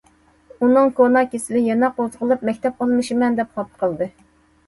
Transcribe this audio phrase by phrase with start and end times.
[0.67, 4.09] ئۇنىڭ كونا كېسىلى يەنە قوزغىلىپ‹‹ مەكتەپ ئالمىشىمەن›› دەپ خاپا قىلدى.